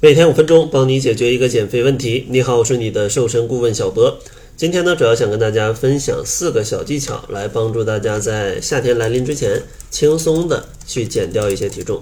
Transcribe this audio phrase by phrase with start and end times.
[0.00, 2.24] 每天五分钟，帮你解决一个减肥问题。
[2.28, 4.16] 你好，我是你的瘦身顾问小博。
[4.56, 12.00] 今天呢，主要想跟大家分享四个小技巧，来帮助大家在夏天来临之前，轻松的去减掉一些体重。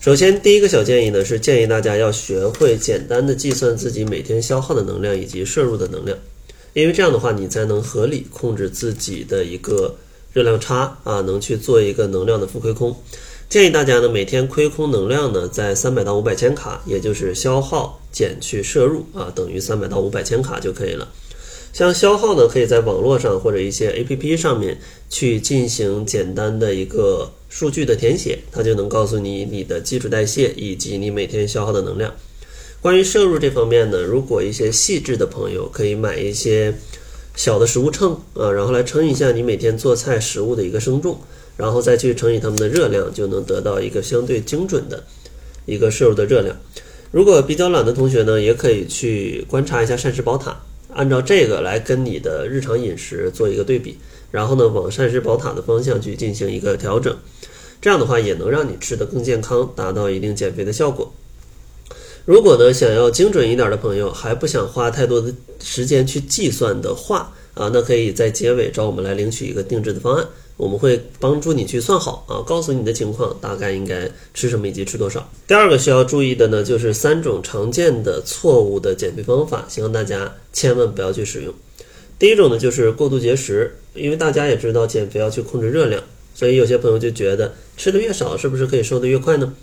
[0.00, 6.16] 首先，第一个小建议呢，是建议大家要学会简单的计算自己每天消耗的能量以及摄入的能量，
[6.74, 9.96] 因为这样的话，你才能合理控制自己的一个
[10.32, 12.96] 热量差啊，能去做一个能量的负亏空。
[13.50, 21.08] 建议大家呢，每天亏空能量呢在三百到五百千卡，也就是消耗减去摄入啊，等于三百到五百千卡就可以了。
[21.72, 32.14] 像消耗呢，可以在网络上或者一些 APP 上面去进行简单的一个数据的填写，它就能告诉你你的基础代谢以及你每天消耗的能量。
[32.80, 36.72] 关于摄入这方面呢，如果一些细致的朋友可以买一些
[37.34, 41.18] 小的食物秤啊，然后来称一下你每天做菜食物的一个生重。
[41.56, 45.04] 然后再去乘以它们的热量，就能得到一个相对精准的
[45.66, 46.56] 一个摄入的热量。
[47.10, 50.58] 如果比较懒的同学呢，也可以去观察一下膳食宝塔，
[50.94, 53.98] 按照这个来跟你的日常饮食做一个对比，
[54.30, 57.14] 然后呢往膳食宝塔的方向去进行一个调整。
[57.78, 61.12] 这样的话也能让你吃得更健康，达到一定减肥的效果。
[62.24, 65.32] 如果呢想要精准一点的朋友，还不想花太多的
[65.62, 70.26] 时间去计算的话啊，那可以在结尾找我们来领取一个定制的方案。
[70.56, 75.26] 我们会帮助你去算好啊，告诉你的情况，大概应该吃什么以及吃多少。
[75.46, 81.54] 第二个需要注意的呢，就是三种常见的错误的减肥方法，希望大家千万不要去使用。
[82.18, 86.02] 第一种呢，就是过度节食，因为大家也知道减肥要去控制热量，
[86.34, 89.54] 所以有些朋友就觉得吃的越少，是不是可以瘦得越快呢？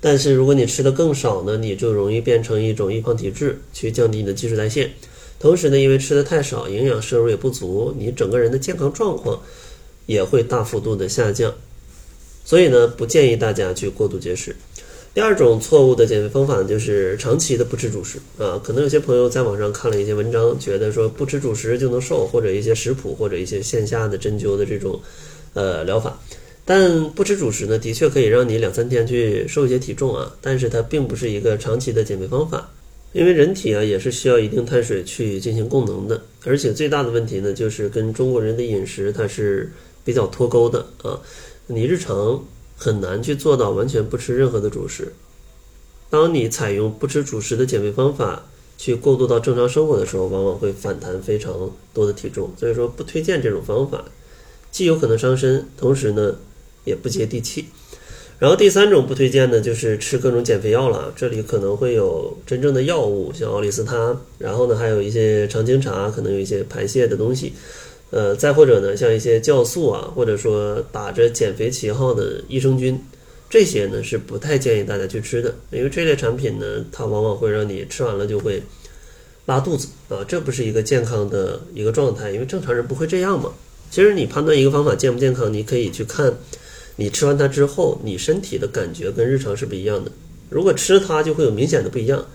[0.00, 4.90] 但是如果你吃的更少呢，你就容易变成一种易胖体质，去降低你的基础代谢。
[5.38, 9.40] 同时呢，因为吃的太少，营养摄入也不足，你整个人的健康状况。
[10.06, 11.52] 也会大幅度的下降，
[12.44, 14.54] 所以呢，不建议大家去过度节食。
[15.12, 18.56] 第二种错误的减肥方法，就是长期的不吃主食啊。
[18.62, 25.00] 可能有些朋友在网上看了一些文章，觉得说不吃主食就能瘦，或者一些食谱，或者一些线下的针灸的这种
[25.54, 26.20] 呃疗法。
[26.66, 32.68] 但不吃主食呢，的确可以让你两三天去瘦一些体重啊，但是它并不是一个长期的减肥方法，
[33.12, 39.72] 因为人体啊也是需要一定碳水去进行供能的，而且最大的问题呢，就是跟中国人的饮食它是。
[40.06, 41.20] 比较脱钩的啊，
[41.66, 42.44] 你日常
[42.76, 45.12] 很难去做到完全不吃任何的主食。
[46.08, 48.46] 当你采用不吃主食的减肥方法
[48.78, 52.52] 去过渡到正常生活的时候，往往会反弹非常多的体重。
[52.56, 54.04] 所以说不推荐这种方法，
[54.70, 56.36] 既有可能伤身，同时呢
[56.86, 57.66] 也不接地气。
[58.38, 67.52] 然后第三种不推荐呢就是吃各种减肥药了，这里可能会有真正的药物，像奥利司他，然后呢还有一些常青茶，可能有一些排泄的东西。
[68.10, 73.02] 呃，再或者呢，像一些酵素啊，或者说打着减肥旗号的益生菌，
[73.50, 78.62] 这些呢是不太建议大家去吃的，因为这类产品呢，它往往会让你吃完了就会
[79.46, 83.50] 拉肚子啊，这不是一个健康的一个状态，因为正常人不会这样嘛。
[83.90, 86.32] 其实你判断一个方法健不健康，你可以去看
[86.96, 90.10] 你吃完它之后，你身体的感觉跟日常是不一样的。
[90.48, 92.26] 如果吃它就会有明显的不一样，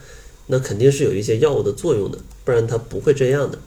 [0.47, 3.57] 那肯定是有一些药物的作用的，不然它不会这样的。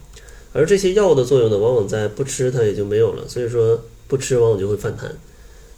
[0.52, 3.28] 而这些药物的作用呢，往往在不吃它也就没有了。
[3.28, 5.12] 所以说不吃往往就会反弹。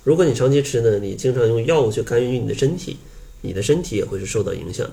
[0.04, 2.96] 如果你长期吃呢，你经常用药物去干预你的身体，
[3.40, 4.92] 你的身体也会是受到影响的。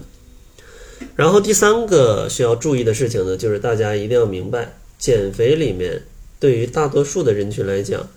[1.16, 6.02] 然后第三个需要注意的事情呢，就是大家一定要明白，减肥里面
[6.40, 8.08] 对于大多数的人群来讲，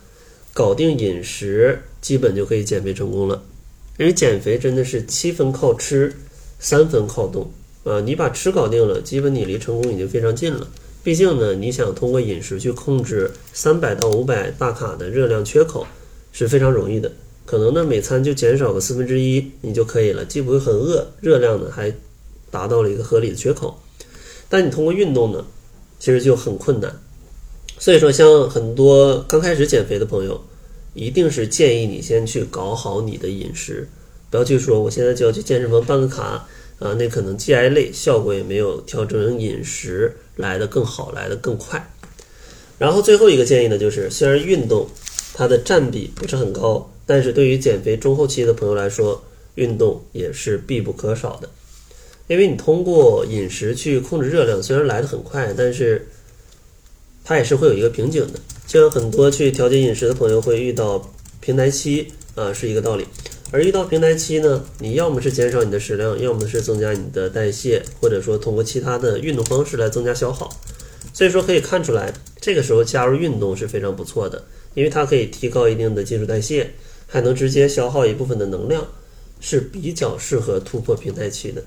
[0.56, 3.42] 搞定饮食基本就可以减肥成功了。
[3.98, 6.10] 因为减肥真的是七分靠吃，
[6.58, 7.50] 三分靠动
[7.84, 8.00] 啊！
[8.00, 10.66] 你把吃搞定了，基本你离成功已经非常近了。
[11.04, 15.86] 毕竟呢，你想通过饮食去控制三百到五百大卡的热量缺口
[16.32, 17.12] 是非常容易的。
[17.44, 21.92] 可能呢，每餐就减少个四分之一，你就可以了，既不会很饿，热量呢还
[22.50, 23.78] 达到了一个合理的缺口。
[24.48, 25.44] 但你通过运动呢，
[25.98, 26.98] 其实就很困难。
[27.78, 30.44] 所以说，像很多刚开始减肥的朋友，
[30.94, 33.88] 一定是建议你先去搞好你的饮食，
[34.30, 36.48] 不要去说我现在就要去健身房办个卡。
[36.78, 41.90] 啊，那可能既挨累效果也没有调整饮食来的更好，来的更快。
[42.76, 44.86] 然后最后一个建议呢，就是虽然运动
[45.32, 49.24] 它的占比不是很高，但是对于减肥中后期的朋友来说，
[49.54, 51.48] 运动也是必不可少的。
[52.26, 56.06] 因为你通过饮食去控制热量，虽然来的很快，但是
[57.28, 58.38] 它也是会有一个瓶颈的。
[58.68, 63.04] 像很多去调节饮食的朋友会遇到平台期啊，是一个道理。
[63.50, 70.48] 而遇到平台期呢，你要么是减少你的食量，要么是增加你的代谢，或者说通过其他的运动方式来增加消耗。
[71.12, 74.44] 所以说可以看出来，这个时候加入运动是非常不错的，
[74.74, 76.70] 因为它可以提高一定的基础代谢，
[77.06, 78.86] 还能直接消耗一部分的能量，
[79.40, 81.62] 是比较适合突破平台期的。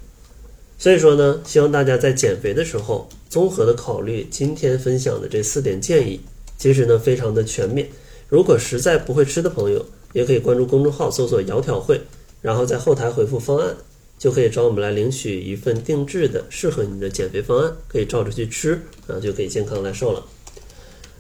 [0.80, 6.22] 所以说呢，希望大家在减肥的时候，综合的考虑今天分享的这四点建议，
[6.58, 7.88] 其实呢非常的全面。
[8.30, 12.00] 如果实在不会吃的朋友，也可以关注公众号搜索“窈窕会”，
[12.42, 13.76] 然后在后台回复方案，
[14.18, 20.26] 就可以找我们来领取一份定制的适合你的减肥方案，可以照着去吃，然后就可以健康来瘦了。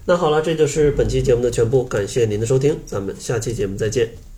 [0.06, 4.29] 那好了，这就是本期节目的全部，感谢您的收听，咱们下期节目再见。